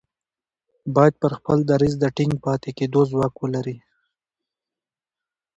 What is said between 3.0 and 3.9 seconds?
ځواک ولري.